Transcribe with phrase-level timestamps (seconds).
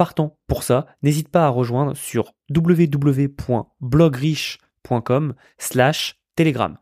[0.00, 6.78] partant pour ça, n'hésite pas à rejoindre sur www.blogriche.com slash telegram.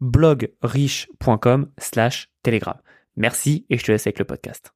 [0.00, 2.80] blogriche.com slash telegram.
[3.14, 4.72] Merci et je te laisse avec le podcast.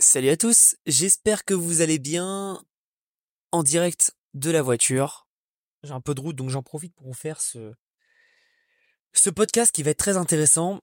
[0.00, 2.60] Salut à tous, j'espère que vous allez bien
[3.52, 5.28] en direct de la voiture.
[5.84, 7.72] J'ai un peu de route donc j'en profite pour vous faire ce,
[9.12, 10.80] ce podcast qui va être très intéressant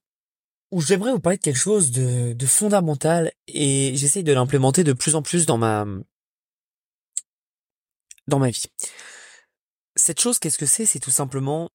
[0.76, 4.92] où j'aimerais vous parler de quelque chose de, de fondamental et j'essaye de l'implémenter de
[4.92, 5.86] plus en plus dans ma
[8.28, 8.66] dans ma vie.
[9.96, 10.86] Cette chose, qu'est-ce que c'est?
[10.86, 11.72] C'est tout simplement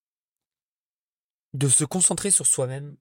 [1.54, 2.94] de se concentrer sur soi-même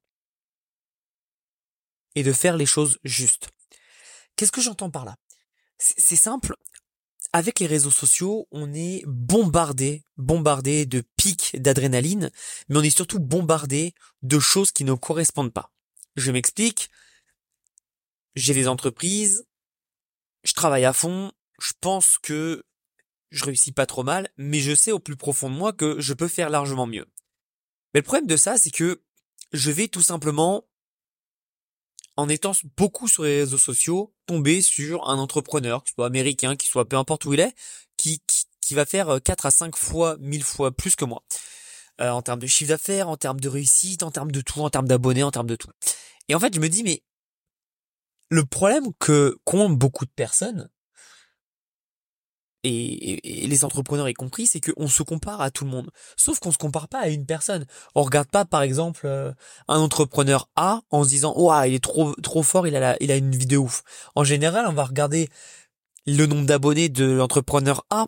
[2.16, 3.50] et de faire les choses justes.
[4.38, 5.18] Qu'est-ce que j'entends par là?
[5.80, 6.56] C'est simple.
[7.34, 12.32] Avec les réseaux sociaux, on est bombardé, bombardé de pics d'adrénaline,
[12.70, 15.74] mais on est surtout bombardé de choses qui ne correspondent pas.
[16.16, 16.90] Je m'explique.
[18.36, 19.46] J'ai des entreprises,
[20.44, 22.64] je travaille à fond, je pense que
[23.32, 26.14] je réussis pas trop mal, mais je sais au plus profond de moi que je
[26.14, 27.06] peux faire largement mieux.
[27.94, 29.02] Mais le problème de ça, c'est que
[29.52, 30.68] je vais tout simplement,
[32.16, 36.70] en étant beaucoup sur les réseaux sociaux, tomber sur un entrepreneur, qu'il soit américain, qu'il
[36.70, 37.56] soit peu importe où il est,
[37.98, 38.22] qui,
[38.62, 41.24] qui, va faire 4 à 5 fois, 1000 fois plus que moi.
[42.02, 44.70] Euh, en termes de chiffre d'affaires, en termes de réussite, en termes de tout, en
[44.70, 45.70] termes d'abonnés, en termes de tout.
[46.30, 47.04] Et en fait, je me dis, mais
[48.30, 50.70] le problème que qu'ont beaucoup de personnes,
[52.64, 55.90] et, les entrepreneurs y compris, c'est qu'on se compare à tout le monde.
[56.18, 57.66] Sauf qu'on se compare pas à une personne.
[57.96, 59.32] On regarde pas, par exemple, euh,
[59.68, 62.98] un entrepreneur A en se disant, oh, il est trop trop fort, il a la,
[63.02, 63.84] il a une vidéo ouf.
[64.16, 65.30] En général, on va regarder
[66.06, 68.08] le nombre d'abonnés de l'entrepreneur A,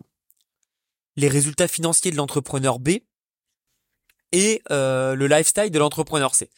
[1.16, 2.98] les résultats financiers de l'entrepreneur B
[4.32, 6.50] et euh, le lifestyle de l'entrepreneur C.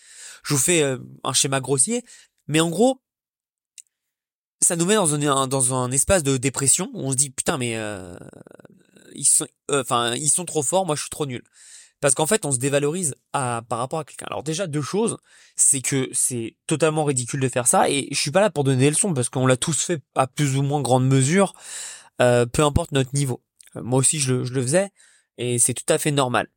[0.44, 2.04] Je vous fais euh, un schéma grossier,
[2.46, 3.00] mais en gros,
[4.60, 7.58] ça nous met dans un, dans un espace de dépression où on se dit putain
[7.58, 8.16] mais euh,
[9.14, 11.42] ils sont euh, enfin ils sont trop forts, moi je suis trop nul.
[12.00, 14.26] Parce qu'en fait, on se dévalorise à, par rapport à quelqu'un.
[14.26, 15.16] Alors déjà, deux choses,
[15.56, 18.78] c'est que c'est totalement ridicule de faire ça, et je suis pas là pour donner
[18.78, 21.54] des leçons, parce qu'on l'a tous fait à plus ou moins grande mesure,
[22.20, 23.42] euh, peu importe notre niveau.
[23.76, 24.90] moi aussi, je le, je le faisais,
[25.38, 26.48] et c'est tout à fait normal.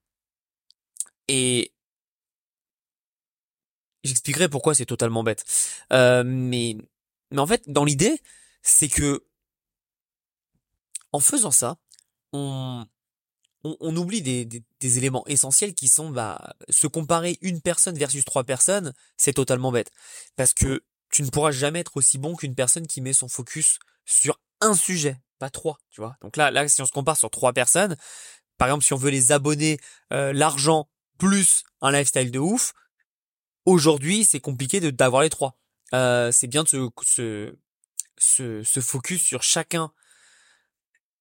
[1.28, 1.74] Et
[4.04, 5.44] j'expliquerai pourquoi c'est totalement bête.
[5.92, 6.78] mais
[7.32, 8.22] mais en fait, dans l'idée,
[8.62, 9.26] c'est que
[11.12, 11.78] en faisant ça,
[12.34, 12.86] on,
[13.64, 18.44] on, oublie des, des, éléments essentiels qui sont bah, se comparer une personne versus trois
[18.44, 19.92] personnes, c'est totalement bête.
[20.36, 23.80] Parce que tu ne pourras jamais être aussi bon qu'une personne qui met son focus
[24.06, 26.18] sur un sujet, pas trois, tu vois.
[26.22, 27.96] Donc là, là, si on se compare sur trois personnes,
[28.58, 29.80] par exemple, si on veut les abonner,
[30.12, 32.74] euh, l'argent plus un lifestyle de ouf,
[33.66, 35.58] aujourd'hui, c'est compliqué d'avoir les trois.
[35.94, 37.56] Euh, c'est bien de se,
[38.18, 39.92] se, se, focus sur chacun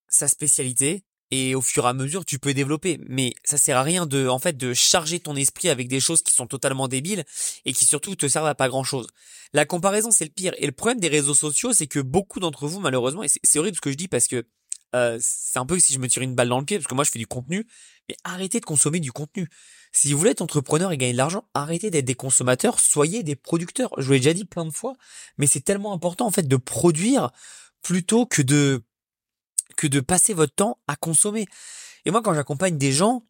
[0.08, 2.98] sa spécialité et au fur et à mesure tu peux développer.
[3.08, 6.22] Mais ça sert à rien de en fait de charger ton esprit avec des choses
[6.22, 7.24] qui sont totalement débiles
[7.64, 9.06] et qui surtout te servent à pas grand chose
[9.52, 10.52] la comparaison c'est le pire.
[10.58, 13.76] Et le problème des réseaux sociaux c'est que beaucoup d'entre vous malheureusement et c'est horrible
[13.76, 14.46] ce que je dis parce que
[14.96, 16.94] euh, c'est un peu si je me tire une balle dans le pied parce que
[16.94, 17.66] moi je fais du contenu
[18.08, 19.48] mais arrêtez de consommer du contenu
[19.96, 23.34] si vous voulez être entrepreneur et gagner de l'argent, arrêtez d'être des consommateurs, soyez des
[23.34, 23.90] producteurs.
[23.96, 24.94] Je vous l'ai déjà dit plein de fois,
[25.38, 27.30] mais c'est tellement important en fait de produire
[27.80, 28.82] plutôt que de
[29.78, 31.46] que de passer votre temps à consommer.
[32.04, 33.24] Et moi, quand j'accompagne des gens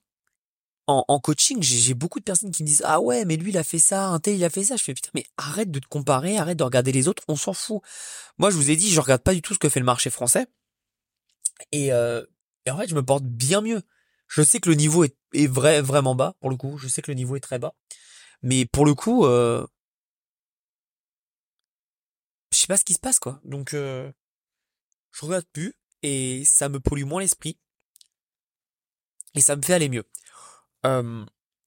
[0.88, 3.64] en, coaching, j'ai beaucoup de personnes qui me disent ah ouais, mais lui il a
[3.64, 4.76] fait ça, un tel il a fait ça.
[4.76, 7.52] Je fais putain, mais arrête de te comparer, arrête de regarder les autres, on s'en
[7.52, 7.80] fout.
[8.38, 10.10] Moi, je vous ai dit, je regarde pas du tout ce que fait le marché
[10.10, 10.46] français.
[11.72, 12.24] Et, euh,
[12.64, 13.82] et en fait, je me porte bien mieux.
[14.28, 16.78] Je sais que le niveau est, est vrai, vraiment bas, pour le coup.
[16.78, 17.74] Je sais que le niveau est très bas.
[18.42, 19.66] Mais pour le coup, euh,
[22.52, 23.40] je sais pas ce qui se passe, quoi.
[23.44, 24.10] Donc, euh,
[25.12, 27.58] je regarde plus et ça me pollue moins l'esprit.
[29.34, 30.04] Et ça me fait aller mieux.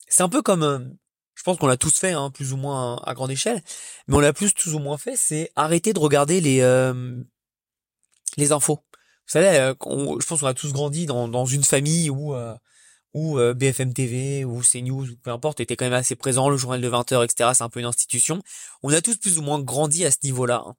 [0.08, 0.98] C'est un peu comme,
[1.36, 3.62] je pense qu'on l'a tous fait, hein, plus ou moins à, grande échelle,
[4.08, 6.62] mais on l'a plus plus ou moins fait, c'est arrêter de regarder les
[8.38, 8.80] les infos.
[9.30, 9.74] Savez, euh,
[10.20, 12.56] je pense qu'on a tous grandi dans, dans une famille où euh,
[13.14, 16.58] où euh, BFM TV ou CNews ou peu importe était quand même assez présent, le
[16.58, 17.52] journal de 20h, etc.
[17.54, 18.42] C'est un peu une institution.
[18.84, 20.64] On a tous plus ou moins grandi à ce niveau-là.
[20.66, 20.76] Hein.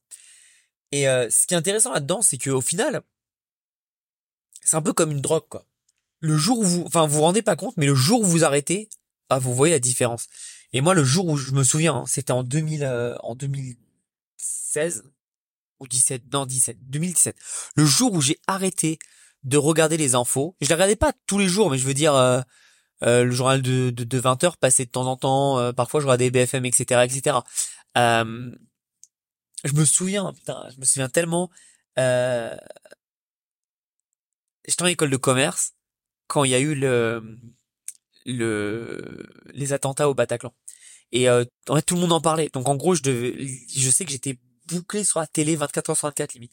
[0.93, 3.03] Et ce qui est intéressant là-dedans, c'est qu'au final,
[4.63, 5.65] c'est un peu comme une drogue, quoi.
[6.21, 8.45] le jour où vous, enfin, vous vous rendez pas compte, mais le jour où vous
[8.45, 8.89] arrêtez,
[9.29, 10.27] ah, vous voyez la différence.
[10.73, 15.05] Et moi, le jour où je me souviens, hein, c'était en 2000, euh, en 2016
[15.81, 17.37] ou 17, non 17, 2017.
[17.77, 18.99] Le jour où j'ai arrêté
[19.43, 22.15] de regarder les infos, je les regardais pas tous les jours, mais je veux dire
[22.15, 22.41] euh,
[23.03, 25.73] euh, le journal de, de, 20 heures passait de temps en temps.
[25.75, 27.39] parfois, je regardais BFM, etc., etc.
[27.97, 31.51] je me souviens, putain, je me souviens tellement.
[34.67, 35.73] J'étais en école de commerce
[36.27, 37.39] quand il y a eu le
[38.27, 40.53] le les attentats au Bataclan.
[41.13, 42.51] Et euh, en fait, tout le monde en parlait.
[42.53, 43.37] Donc en gros, je devais,
[43.75, 44.39] je sais que j'étais
[44.71, 46.53] bouclé sur la télé 24 heures sur 24 limite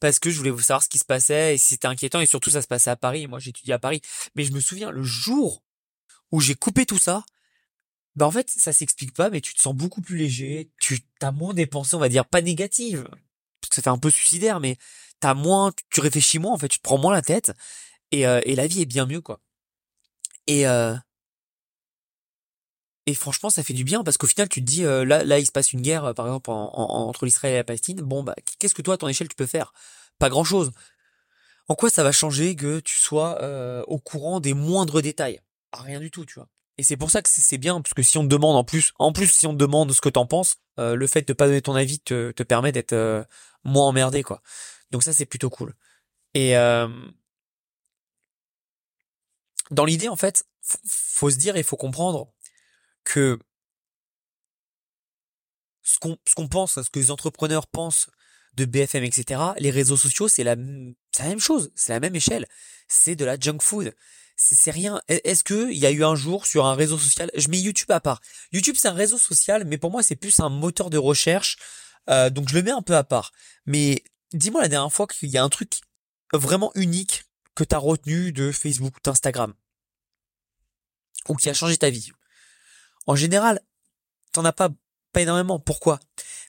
[0.00, 2.50] parce que je voulais savoir ce qui se passait et si c'était inquiétant et surtout
[2.50, 3.26] ça se passait à Paris.
[3.26, 4.00] moi, j'étudiais à Paris.
[4.34, 5.62] Mais je me souviens le jour
[6.32, 7.24] où j'ai coupé tout ça.
[8.14, 10.70] Bah en fait, ça s'explique pas, mais tu te sens beaucoup plus léger.
[10.80, 13.04] Tu as moins des pensées, on va dire, pas négatives,
[13.60, 14.78] parce que ça fait un peu suicidaire, mais
[15.20, 17.52] t'as moins, tu réfléchis moins en fait, tu te prends moins la tête
[18.12, 19.40] et, euh, et la vie est bien mieux quoi.
[20.46, 20.94] Et euh,
[23.06, 25.38] et franchement, ça fait du bien parce qu'au final, tu te dis euh, là, là,
[25.38, 28.00] il se passe une guerre, par exemple, entre l'Israël et la Palestine.
[28.00, 29.72] Bon, bah, qu'est-ce que toi, à ton échelle, tu peux faire?
[30.18, 30.72] Pas grand-chose.
[31.68, 33.40] En quoi ça va changer que tu sois
[33.88, 35.40] au courant des moindres détails?
[35.72, 36.48] Ah, Rien du tout, tu vois.
[36.78, 38.92] Et c'est pour ça que c'est bien, parce que si on te demande en plus,
[38.98, 41.62] en plus si on te demande ce que t'en penses, le fait de pas donner
[41.62, 43.26] ton avis te, te permet d'être
[43.64, 44.42] moins emmerdé, quoi.
[44.90, 45.74] Donc ça, c'est plutôt cool.
[46.34, 46.88] Et euh,
[49.70, 50.46] dans l'idée, en fait,
[50.86, 52.32] faut se dire et faut comprendre
[53.06, 53.38] que
[55.82, 58.08] ce qu'on qu'on pense, ce que les entrepreneurs pensent
[58.54, 59.40] de BFM, etc.
[59.58, 62.46] Les réseaux sociaux, c'est la, la même chose, c'est la même échelle.
[62.88, 63.94] C'est de la junk food.
[64.36, 65.00] C'est rien.
[65.08, 67.90] Est-ce que il y a eu un jour sur un réseau social, je mets YouTube
[67.90, 68.20] à part.
[68.52, 71.56] YouTube, c'est un réseau social, mais pour moi, c'est plus un moteur de recherche.
[72.10, 73.32] Euh, donc je le mets un peu à part.
[73.64, 75.80] Mais dis-moi la dernière fois qu'il y a un truc
[76.32, 77.24] vraiment unique
[77.54, 79.54] que tu as retenu de Facebook ou d'Instagram.
[81.28, 82.10] Ou qui a changé ta vie.
[83.06, 83.60] En général,
[84.32, 84.70] t'en as pas,
[85.12, 85.58] pas énormément.
[85.58, 86.00] Pourquoi?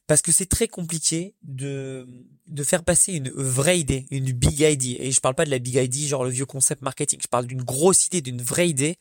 [0.07, 2.07] Parce que c'est très compliqué de,
[2.47, 4.97] de faire passer une vraie idée, une big idea.
[4.99, 7.19] Et je parle pas de la big idea, genre le vieux concept marketing.
[7.21, 8.97] Je parle d'une grosse idée, d'une vraie idée,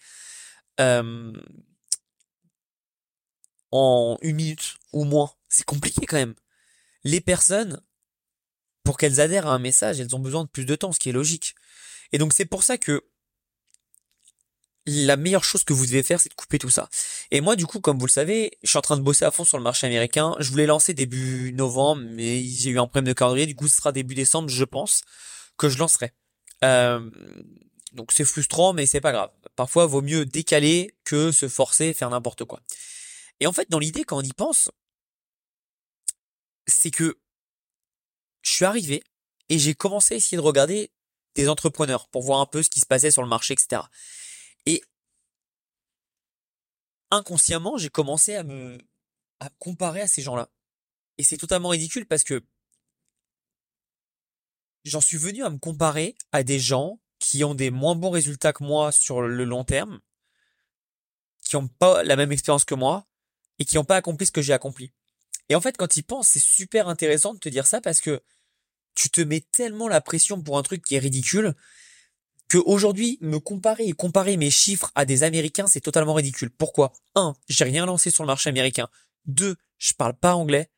[0.81, 1.33] euh,
[3.71, 5.33] en une minute ou moins.
[5.49, 6.35] C'est compliqué quand même.
[7.05, 7.81] Les personnes,
[8.83, 11.09] pour qu'elles adhèrent à un message, elles ont besoin de plus de temps, ce qui
[11.09, 11.55] est logique.
[12.13, 13.05] Et donc c'est pour ça que
[14.87, 16.89] la meilleure chose que vous devez faire, c'est de couper tout ça.
[17.31, 19.31] Et moi, du coup, comme vous le savez, je suis en train de bosser à
[19.31, 20.37] fond sur le marché américain.
[20.39, 23.47] Je voulais lancer début novembre, mais j'ai eu un problème de calendrier.
[23.47, 25.03] Du coup, ce sera début décembre, je pense,
[25.57, 26.13] que je lancerai.
[26.65, 27.11] Euh,
[27.93, 29.31] donc c'est frustrant, mais c'est pas grave.
[29.57, 32.61] Parfois, vaut mieux décaler que se forcer, faire n'importe quoi.
[33.41, 34.71] Et en fait, dans l'idée, quand on y pense,
[36.67, 37.19] c'est que
[38.43, 39.03] je suis arrivé
[39.49, 40.91] et j'ai commencé à essayer de regarder
[41.35, 43.83] des entrepreneurs pour voir un peu ce qui se passait sur le marché, etc.
[44.67, 44.83] Et
[47.11, 48.79] inconsciemment, j'ai commencé à me,
[49.59, 50.51] comparer à ces gens-là.
[51.19, 52.45] Et c'est totalement ridicule parce que
[54.85, 58.53] j'en suis venu à me comparer à des gens qui ont des moins bons résultats
[58.53, 60.01] que moi sur le long terme,
[61.41, 63.07] qui n'ont pas la même expérience que moi
[63.59, 64.93] et qui n'ont pas accompli ce que j'ai accompli.
[65.49, 68.23] Et en fait, quand ils pensent, c'est super intéressant de te dire ça parce que
[68.95, 71.55] tu te mets tellement la pression pour un truc qui est ridicule
[72.49, 76.51] que aujourd'hui me comparer et comparer mes chiffres à des Américains, c'est totalement ridicule.
[76.51, 76.93] Pourquoi?
[77.15, 78.89] Un, j'ai rien lancé sur le marché américain.
[79.25, 80.71] Deux, je parle pas anglais.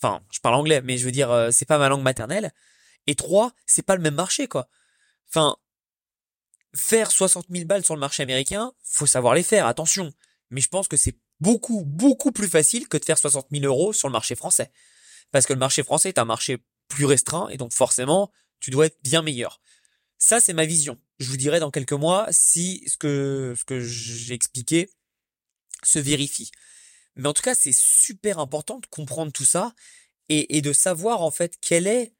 [0.00, 2.52] Enfin, je parle anglais, mais je veux dire, euh, c'est pas ma langue maternelle.
[3.06, 4.68] Et trois, c'est pas le même marché, quoi.
[5.28, 5.56] Enfin,
[6.74, 10.12] faire 60 000 balles sur le marché américain, faut savoir les faire, attention.
[10.50, 13.92] Mais je pense que c'est beaucoup, beaucoup plus facile que de faire 60 000 euros
[13.92, 14.70] sur le marché français.
[15.32, 16.58] Parce que le marché français est un marché
[16.88, 19.60] plus restreint et donc forcément, tu dois être bien meilleur.
[20.18, 20.98] Ça, c'est ma vision.
[21.18, 24.90] Je vous dirai dans quelques mois si ce que, ce que j'ai expliqué
[25.82, 26.50] se vérifie.
[27.16, 29.74] Mais en tout cas, c'est super important de comprendre tout ça
[30.28, 32.14] et, et de savoir en fait quelle est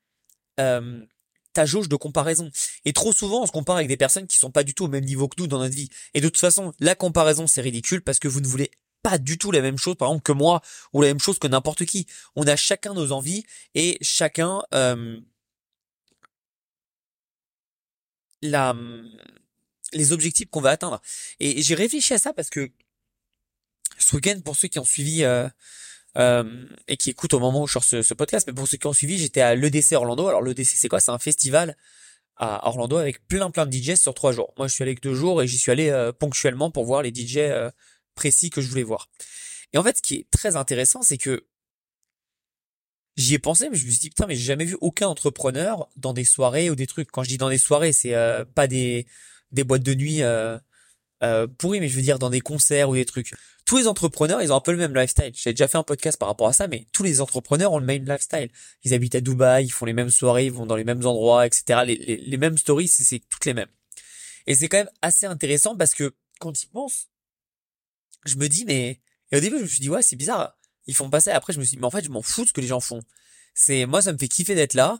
[0.60, 1.04] euh,
[1.52, 2.50] ta jauge de comparaison.
[2.84, 4.88] Et trop souvent, on se compare avec des personnes qui sont pas du tout au
[4.88, 5.88] même niveau que nous dans notre vie.
[6.12, 8.70] Et de toute façon, la comparaison, c'est ridicule parce que vous ne voulez
[9.02, 10.60] pas du tout la même chose, par exemple, que moi,
[10.92, 12.06] ou la même chose que n'importe qui.
[12.34, 15.18] On a chacun nos envies et chacun euh,
[18.42, 18.76] la,
[19.92, 21.00] les objectifs qu'on va atteindre.
[21.40, 22.70] Et j'ai réfléchi à ça parce que
[23.98, 25.48] ce week-end, pour ceux qui ont suivi euh,
[26.16, 28.86] euh, et qui écoutent au moment où je sors ce, podcast, mais pour ceux qui
[28.86, 30.28] ont suivi, j'étais à l'EDC Orlando.
[30.28, 31.00] Alors l'EDC, c'est quoi?
[31.00, 31.76] C'est un festival
[32.36, 34.52] à Orlando avec plein plein de DJs sur trois jours.
[34.56, 37.02] Moi, je suis allé que deux jours et j'y suis allé euh, ponctuellement pour voir
[37.02, 37.70] les DJ euh,
[38.14, 39.08] précis que je voulais voir.
[39.72, 41.46] Et en fait, ce qui est très intéressant, c'est que
[43.16, 45.88] j'y ai pensé, mais je me suis dit putain, mais j'ai jamais vu aucun entrepreneur
[45.96, 47.10] dans des soirées ou des trucs.
[47.10, 49.06] Quand je dis dans des soirées, c'est euh, pas des
[49.52, 50.58] des boîtes de nuit euh,
[51.22, 53.32] euh, pourries, mais je veux dire dans des concerts ou des trucs.
[53.64, 55.32] Tous les entrepreneurs, ils ont un peu le même lifestyle.
[55.34, 57.86] J'ai déjà fait un podcast par rapport à ça, mais tous les entrepreneurs ont le
[57.86, 58.50] même lifestyle.
[58.84, 61.46] Ils habitent à Dubaï, ils font les mêmes soirées, ils vont dans les mêmes endroits,
[61.46, 61.80] etc.
[61.86, 63.68] Les, les, les mêmes stories, c'est toutes les mêmes.
[64.46, 67.08] Et c'est quand même assez intéressant parce que quand ils pensent,
[68.24, 69.00] je me dis mais
[69.32, 70.56] et au début je me suis dit ouais c'est bizarre,
[70.86, 71.32] ils font pas ça.
[71.32, 72.60] Et après je me suis dit mais en fait je m'en fous de ce que
[72.60, 73.02] les gens font.
[73.54, 74.98] C'est moi ça me fait kiffer d'être là.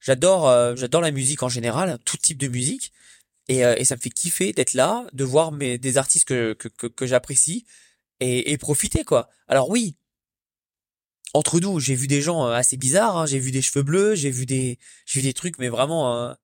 [0.00, 2.92] J'adore euh, j'adore la musique en général, tout type de musique.
[3.48, 6.52] Et, euh, et ça me fait kiffer d'être là, de voir mes des artistes que
[6.54, 7.66] que, que, que j'apprécie
[8.20, 9.30] et, et profiter quoi.
[9.48, 9.96] Alors oui,
[11.34, 13.26] entre nous, j'ai vu des gens euh, assez bizarres, hein.
[13.26, 16.34] j'ai vu des cheveux bleus, j'ai vu des j'ai vu des trucs mais vraiment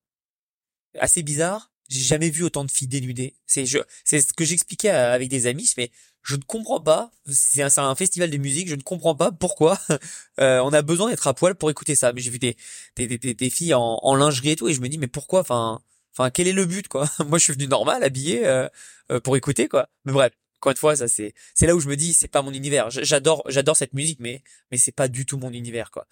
[0.99, 1.71] assez bizarres.
[1.89, 3.37] J'ai jamais vu autant de filles dénudées.
[3.47, 5.91] C'est je, c'est ce que j'expliquais avec des amis, mais
[6.25, 7.11] je ne comprends pas.
[7.31, 9.79] C'est un, festival de musique, je ne comprends pas pourquoi
[10.41, 12.13] euh, on a besoin d'être à poil pour écouter ça.
[12.13, 12.57] Mais j'ai vu des,
[12.97, 15.41] des, des, des, filles en, en, lingerie et tout, et je me dis mais pourquoi
[15.41, 17.09] Enfin, enfin, quel est le but quoi?
[17.27, 18.69] Moi, je suis venu normal, habillé euh,
[19.13, 19.89] euh, pour écouter quoi.
[20.07, 22.43] Mais bref, encore une fois, ça c'est, c'est là où je me dis c'est pas
[22.43, 22.91] mon univers.
[22.91, 26.07] J'adore, j'adore cette musique, mais mais c'est pas du tout mon univers quoi.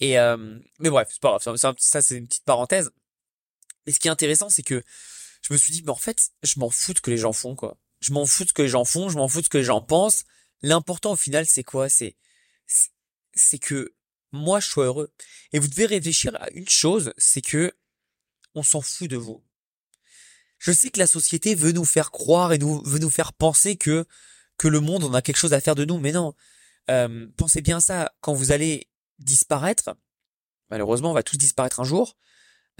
[0.00, 1.56] Et euh, mais bref, c'est pas grave.
[1.56, 2.90] Ça, ça c'est une petite parenthèse.
[3.86, 4.82] Mais ce qui est intéressant, c'est que
[5.42, 7.54] je me suis dit, mais en fait, je m'en fous de que les gens font,
[7.54, 7.76] quoi.
[8.00, 9.58] Je m'en fous de ce que les gens font, je m'en fous de ce que
[9.58, 10.24] les gens pensent.
[10.62, 11.88] L'important au final, c'est quoi?
[11.88, 12.16] C'est
[13.34, 13.94] c'est que
[14.32, 15.12] moi, je sois heureux.
[15.52, 17.72] Et vous devez réfléchir à une chose, c'est que
[18.54, 19.44] on s'en fout de vous.
[20.58, 23.76] Je sais que la société veut nous faire croire et nous veut nous faire penser
[23.76, 24.06] que
[24.56, 26.34] que le monde on a quelque chose à faire de nous, mais non.
[26.90, 28.88] Euh, pensez bien ça quand vous allez
[29.18, 29.96] disparaître.
[30.70, 32.16] Malheureusement, on va tous disparaître un jour.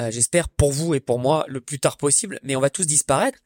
[0.01, 2.87] Euh, j'espère pour vous et pour moi le plus tard possible, mais on va tous
[2.87, 3.39] disparaître.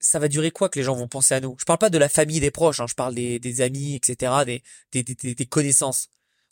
[0.00, 1.56] Ça va durer quoi que les gens vont penser à nous?
[1.58, 4.32] Je parle pas de la famille des proches, hein, je parle des, des amis, etc.,
[4.46, 4.62] des,
[4.92, 6.08] des, des, des, connaissances.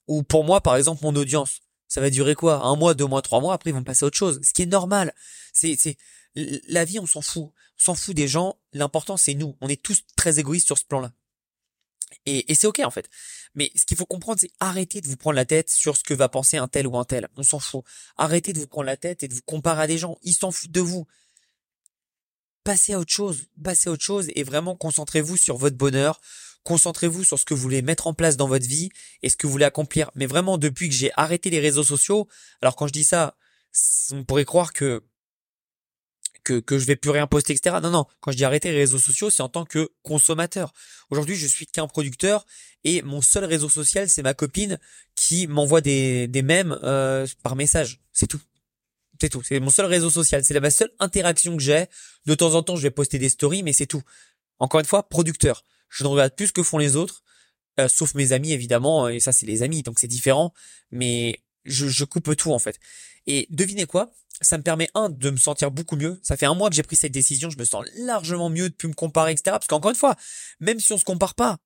[0.09, 1.61] Ou pour moi, par exemple, mon audience.
[1.89, 2.65] Ça va durer quoi?
[2.65, 4.41] Un mois, deux mois, trois mois, après ils vont passer à autre chose.
[4.43, 5.15] Ce qui est normal.
[5.53, 5.97] C'est, c'est
[6.35, 7.45] la vie, on s'en fout.
[7.45, 8.59] On s'en fout des gens.
[8.73, 9.57] L'important, c'est nous.
[9.61, 11.13] On est tous très égoïstes sur ce plan-là.
[12.25, 13.09] Et, et c'est ok en fait.
[13.55, 16.15] Mais ce qu'il faut comprendre, c'est arrêter de vous prendre la tête sur ce que
[16.15, 17.29] va penser un tel ou un tel.
[17.37, 17.85] On s'en fout.
[18.17, 20.19] Arrêtez de vous prendre la tête et de vous comparer à des gens.
[20.23, 21.07] Ils s'en foutent de vous.
[22.67, 23.45] Passez à autre chose.
[23.63, 26.21] Passez à autre chose et vraiment concentrez-vous sur votre bonheur.
[26.65, 28.89] Concentrez-vous sur ce que vous voulez mettre en place dans votre vie
[29.23, 30.11] et ce que vous voulez accomplir.
[30.17, 32.27] Mais vraiment, depuis que j'ai arrêté les réseaux sociaux,
[32.61, 33.37] alors quand je dis ça,
[34.11, 35.05] on pourrait croire que
[36.43, 37.77] que, que je vais plus rien poster, etc.
[37.81, 38.07] Non, non.
[38.21, 40.73] Quand je dis arrêter les réseaux sociaux, c'est en tant que consommateur.
[41.11, 42.47] Aujourd'hui, je suis qu'un producteur
[42.83, 44.81] et mon seul réseau social, c'est ma copine
[45.15, 48.01] qui m'envoie des, des mèmes euh, par message.
[48.13, 48.41] C'est tout.
[49.21, 49.43] C'est tout.
[49.43, 50.45] C'est mon seul réseau social.
[50.45, 51.87] C'est la seule interaction que j'ai.
[52.27, 54.03] De temps en temps, je vais poster des stories, mais c'est tout.
[54.59, 55.65] Encore une fois, producteur.
[55.89, 57.23] Je ne regarde plus ce que font les autres,
[57.79, 59.09] euh, sauf mes amis évidemment.
[59.09, 60.53] Et ça, c'est les amis, donc c'est différent.
[60.91, 62.79] Mais je, je coupe tout en fait.
[63.27, 64.11] Et devinez quoi?
[64.43, 66.19] Ça me permet un de me sentir beaucoup mieux.
[66.23, 68.75] Ça fait un mois que j'ai pris cette décision, je me sens largement mieux de
[68.75, 69.45] plus me comparer, etc.
[69.53, 70.15] Parce qu'encore une fois,
[70.61, 71.59] même si on se compare pas,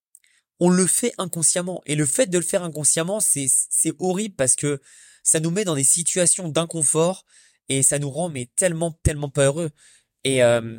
[0.61, 1.83] on le fait inconsciemment.
[1.87, 4.81] Et le fait de le faire inconsciemment, c'est c'est horrible parce que
[5.23, 7.25] ça nous met dans des situations d'inconfort
[7.69, 9.71] et ça nous rend mais tellement tellement pas heureux.
[10.25, 10.79] Et euh,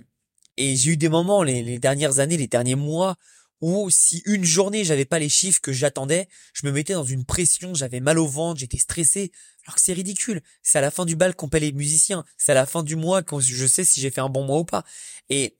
[0.57, 3.17] et j'ai eu des moments les, les dernières années, les derniers mois
[3.61, 7.25] où si une journée j'avais pas les chiffres que j'attendais, je me mettais dans une
[7.25, 9.31] pression, j'avais mal au ventre, j'étais stressé,
[9.65, 10.41] alors que c'est ridicule.
[10.63, 12.95] C'est à la fin du bal qu'on paie les musiciens, c'est à la fin du
[12.95, 14.83] mois quand je sais si j'ai fait un bon mois ou pas.
[15.29, 15.57] Et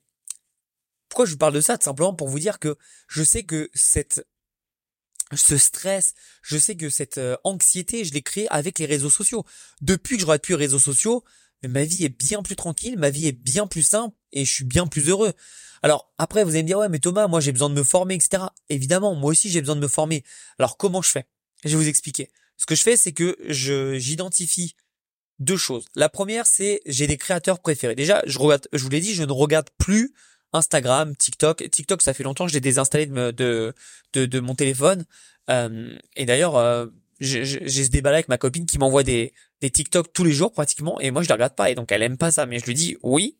[1.08, 1.78] pourquoi je vous parle de ça?
[1.78, 4.26] Tout simplement pour vous dire que je sais que cette
[5.36, 9.44] ce stress, je sais que cette euh, anxiété, je l'ai créée avec les réseaux sociaux.
[9.80, 11.24] Depuis que je plus les réseaux sociaux,
[11.62, 14.64] ma vie est bien plus tranquille, ma vie est bien plus simple et je suis
[14.64, 15.32] bien plus heureux.
[15.82, 18.14] Alors après, vous allez me dire, ouais, mais Thomas, moi j'ai besoin de me former,
[18.14, 18.44] etc.
[18.68, 20.24] Évidemment, moi aussi j'ai besoin de me former.
[20.58, 21.26] Alors comment je fais?
[21.64, 22.30] Je vais vous expliquer.
[22.56, 24.76] Ce que je fais, c'est que je j'identifie
[25.38, 25.86] deux choses.
[25.96, 27.94] La première, c'est j'ai des créateurs préférés.
[27.94, 30.14] Déjà, je regarde, je vous l'ai dit, je ne regarde plus
[30.52, 31.68] Instagram, TikTok.
[31.70, 33.74] TikTok, ça fait longtemps que je l'ai désinstallé de, de,
[34.12, 35.04] de, de, mon téléphone.
[35.50, 36.86] Euh, et d'ailleurs, euh,
[37.20, 41.00] j'ai ce débat avec ma copine qui m'envoie des, des TikTok tous les jours pratiquement,
[41.00, 42.46] et moi je les regarde pas, et donc elle aime pas ça.
[42.46, 43.38] Mais je lui dis oui,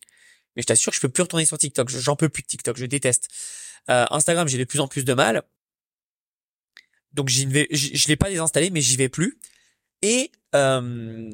[0.54, 1.88] mais je t'assure je peux plus retourner sur TikTok.
[1.90, 3.28] J'en peux plus de TikTok, je déteste.
[3.90, 5.42] Euh, Instagram, j'ai de plus en plus de mal.
[7.12, 9.38] Donc j'y vais, je l'ai pas désinstallé, mais j'y vais plus.
[10.02, 11.31] Et euh,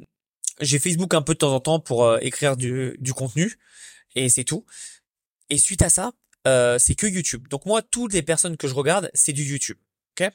[0.60, 3.58] j'ai Facebook un peu de temps en temps pour euh, écrire du, du contenu,
[4.14, 4.64] et c'est tout.
[5.50, 6.12] Et suite à ça,
[6.46, 7.48] euh, c'est que YouTube.
[7.48, 9.78] Donc moi, toutes les personnes que je regarde, c'est du YouTube.
[10.18, 10.30] Ok?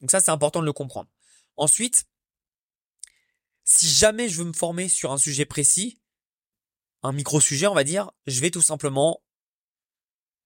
[0.00, 1.08] Donc ça, c'est important de le comprendre.
[1.56, 2.04] Ensuite,
[3.64, 6.00] si jamais je veux me former sur un sujet précis,
[7.02, 9.22] un micro-sujet, on va dire, je vais tout simplement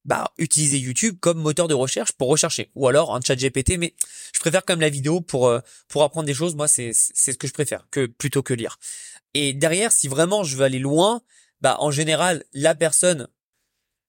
[0.05, 2.71] bah, utiliser YouTube comme moteur de recherche pour rechercher.
[2.75, 3.95] Ou alors un chat GPT, mais
[4.35, 6.55] je préfère quand même la vidéo pour, euh, pour apprendre des choses.
[6.55, 8.79] Moi, c'est, c'est ce que je préfère que plutôt que lire.
[9.33, 11.23] Et derrière, si vraiment je veux aller loin,
[11.61, 13.29] bah en général la personne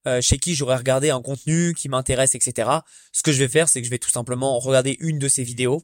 [0.08, 2.70] euh, chez qui j'aurais regardé un contenu qui m'intéresse, etc.
[3.12, 5.44] Ce que je vais faire, c'est que je vais tout simplement regarder une de ces
[5.44, 5.84] vidéos.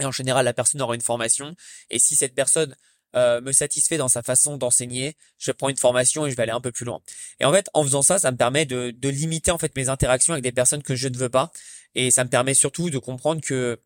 [0.00, 1.56] Et en général, la personne aura une formation.
[1.90, 2.76] Et si cette personne
[3.16, 6.52] euh, me satisfait dans sa façon d'enseigner, je prends une formation et je vais aller
[6.52, 7.00] un peu plus loin.
[7.40, 9.88] Et en fait, en faisant ça, ça me permet de, de limiter en fait mes
[9.88, 11.50] interactions avec des personnes que je ne veux pas.
[11.94, 13.80] Et ça me permet surtout de comprendre que,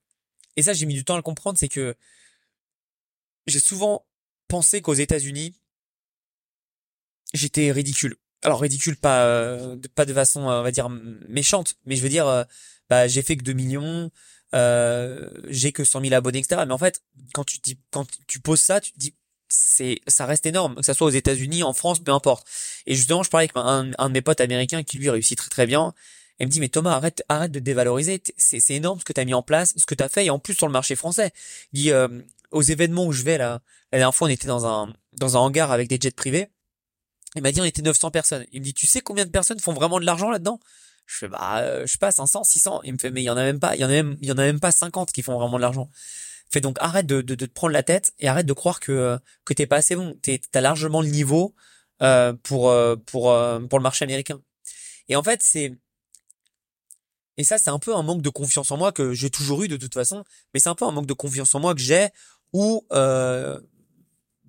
[0.57, 1.95] et ça j'ai mis du temps à le comprendre, c'est que
[3.47, 4.05] j'ai souvent
[4.49, 5.55] pensé qu'aux États-Unis,
[7.33, 10.89] j'étais ridicule alors ridicule pas euh, pas de façon euh, on va dire
[11.29, 12.45] méchante mais je veux dire euh,
[12.89, 14.11] bah j'ai fait que 2 millions
[14.53, 17.03] j'ai que 100 000 abonnés etc mais en fait
[17.35, 19.15] quand tu dis quand tu poses ça tu te dis
[19.49, 22.47] c'est ça reste énorme que ça soit aux États-Unis en France peu importe.
[22.87, 25.51] Et justement je parlais avec un, un de mes potes américains qui lui réussit très
[25.51, 25.93] très bien.
[26.39, 28.23] Et me dit mais Thomas arrête arrête de dévaloriser.
[28.37, 30.27] C'est c'est énorme ce que tu as mis en place ce que tu as fait.
[30.27, 31.33] Et en plus sur le marché français
[31.73, 31.93] il dit
[32.53, 33.61] aux événements où je vais là
[33.93, 36.49] la dernière fois on était dans un dans un hangar avec des jets privés
[37.37, 38.47] il m'a dit on était 900 personnes.
[38.53, 40.61] Il me dit tu sais combien de personnes font vraiment de l'argent là-dedans?
[41.07, 42.81] Je fais bah euh, je sais pas 500, 600.
[42.85, 44.17] Il me fait mais il y en a même pas, il y en a même
[44.21, 45.91] il y en a même pas 50 qui font vraiment de l'argent.
[46.53, 48.93] Fait donc arrête de, de, de, te prendre la tête et arrête de croire que
[48.93, 50.17] euh, que t'es pas assez bon.
[50.23, 51.55] T'es t'as largement le niveau
[52.03, 54.41] euh, pour euh, pour euh, pour le marché américain.
[55.09, 55.77] Et en fait c'est
[57.37, 59.69] et ça c'est un peu un manque de confiance en moi que j'ai toujours eu
[59.69, 62.09] de toute façon, mais c'est un peu un manque de confiance en moi que j'ai
[62.53, 63.61] où euh,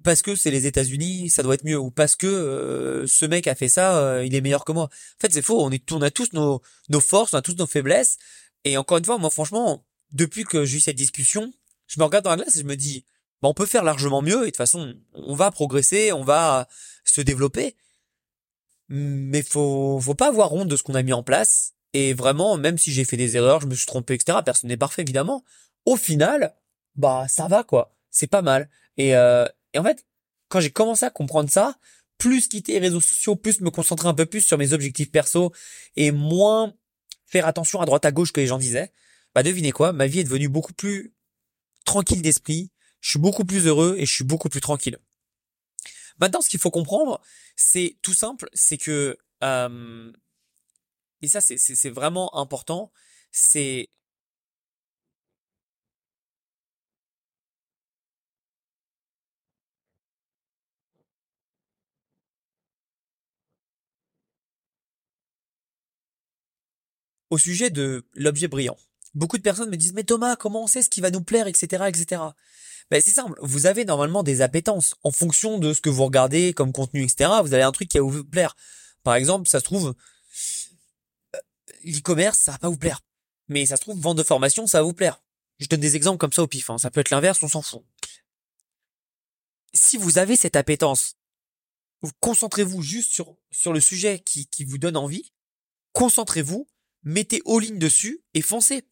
[0.04, 3.48] parce que c'est les États-Unis, ça doit être mieux, ou parce que euh, ce mec
[3.48, 4.86] a fait ça, euh, il est meilleur que moi.
[4.86, 5.64] En fait, c'est faux.
[5.64, 8.18] On est, on a tous nos, nos forces, on a tous nos faiblesses.
[8.64, 11.54] Et encore une fois, moi, franchement, depuis que j'ai eu cette discussion,
[11.88, 13.06] je me regarde dans la glace et je me dis,
[13.42, 14.44] bah, on peut faire largement mieux.
[14.44, 16.68] Et de toute façon, on va progresser, on va
[17.04, 17.76] se développer.
[18.90, 21.74] Mais faut, faut pas avoir honte de ce qu'on a mis en place.
[21.94, 24.40] Et vraiment, même si j'ai fait des erreurs, je me suis trompé, etc.
[24.46, 25.44] Personne n'est parfait, évidemment.
[25.86, 26.56] Au final,
[26.96, 27.96] bah, ça va, quoi.
[28.10, 28.70] C'est pas mal.
[28.98, 30.06] Et, euh, et en fait,
[30.50, 31.78] quand j'ai commencé à comprendre ça,
[32.18, 35.52] plus quitter les réseaux sociaux, plus me concentrer un peu plus sur mes objectifs perso
[35.96, 36.74] et moins
[37.26, 38.92] faire attention à droite à gauche que les gens disaient,
[39.34, 41.14] bah devinez quoi, ma vie est devenue beaucoup plus
[41.86, 44.98] tranquille d'esprit, je suis beaucoup plus heureux et je suis beaucoup plus tranquille.
[46.20, 47.22] Maintenant, ce qu'il faut comprendre,
[47.56, 50.12] c'est tout simple, c'est que euh,
[51.22, 52.92] et ça c'est vraiment important,
[53.32, 53.90] c'est
[67.32, 68.78] au sujet de l'objet brillant.
[69.16, 71.48] Beaucoup de personnes me disent mais Thomas comment on sait ce qui va nous plaire
[71.48, 72.22] etc etc.
[72.92, 76.54] Ben c'est simple, vous avez normalement des appétences en fonction de ce que vous regardez
[76.54, 77.32] comme contenu etc.
[77.42, 78.56] Vous avez un truc qui va vous plaire.
[79.04, 79.96] Par exemple ça se trouve
[81.36, 81.40] euh,
[81.84, 83.02] l'e-commerce ça va pas vous plaire,
[83.48, 85.22] mais ça se trouve vente de formation ça va vous plaire.
[85.60, 86.70] Je donne des exemples comme ça au pif.
[86.70, 86.78] Hein.
[86.78, 87.84] Ça peut être l'inverse, on s'en fout.
[89.74, 91.16] Si vous avez cette appétence,
[92.20, 95.32] concentrez-vous juste sur sur le sujet qui qui vous donne envie.
[95.94, 96.68] Concentrez-vous
[97.04, 98.84] mettez all-in dessus et foncez.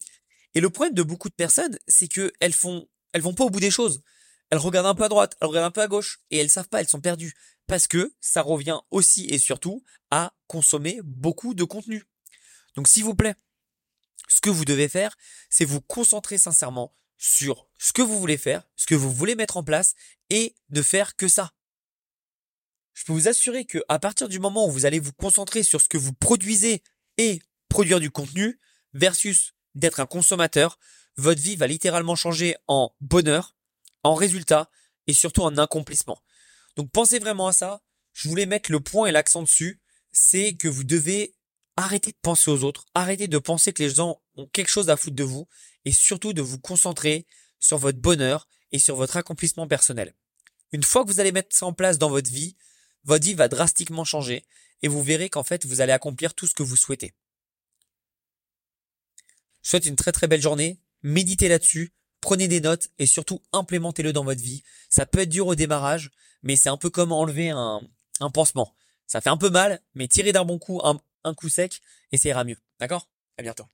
[0.54, 3.50] Et le problème de beaucoup de personnes, c'est que elles font, elles vont pas au
[3.50, 4.02] bout des choses.
[4.50, 6.68] Elles regardent un peu à droite, elles regardent un peu à gauche, et elles savent
[6.68, 7.34] pas, elles sont perdues.
[7.66, 12.04] Parce que ça revient aussi et surtout à consommer beaucoup de contenu.
[12.74, 13.34] Donc s'il vous plaît,
[14.28, 15.16] ce que vous devez faire,
[15.50, 19.56] c'est vous concentrer sincèrement sur ce que vous voulez faire, ce que vous voulez mettre
[19.56, 19.94] en place,
[20.30, 21.52] et ne faire que ça.
[22.94, 25.80] Je peux vous assurer que à partir du moment où vous allez vous concentrer sur
[25.80, 26.82] ce que vous produisez
[27.18, 27.40] et
[27.70, 28.60] produire du contenu
[28.92, 30.78] versus d'être un consommateur,
[31.16, 33.56] votre vie va littéralement changer en bonheur,
[34.02, 34.70] en résultat
[35.06, 36.22] et surtout en accomplissement.
[36.76, 37.80] Donc pensez vraiment à ça.
[38.12, 39.80] Je voulais mettre le point et l'accent dessus.
[40.12, 41.34] C'est que vous devez
[41.76, 44.96] arrêter de penser aux autres, arrêter de penser que les gens ont quelque chose à
[44.96, 45.48] foutre de vous
[45.84, 47.26] et surtout de vous concentrer
[47.60, 50.14] sur votre bonheur et sur votre accomplissement personnel.
[50.72, 52.56] Une fois que vous allez mettre ça en place dans votre vie,
[53.04, 54.44] votre vie va drastiquement changer
[54.82, 57.14] et vous verrez qu'en fait vous allez accomplir tout ce que vous souhaitez.
[59.62, 60.80] Je souhaite une très très belle journée.
[61.02, 61.92] Méditez là-dessus.
[62.20, 64.62] Prenez des notes et surtout implémentez-le dans votre vie.
[64.88, 66.10] Ça peut être dur au démarrage,
[66.42, 67.80] mais c'est un peu comme enlever un,
[68.20, 68.74] un pansement.
[69.06, 71.80] Ça fait un peu mal, mais tirez d'un bon coup un, un coup sec
[72.12, 72.58] et ça ira mieux.
[72.78, 73.08] D'accord?
[73.38, 73.64] À bientôt.